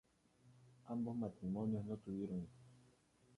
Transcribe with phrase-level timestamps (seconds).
[0.87, 2.63] Ambos matrimonios no tuvieron hijos.